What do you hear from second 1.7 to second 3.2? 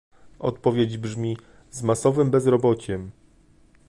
z masowym bezrobociem!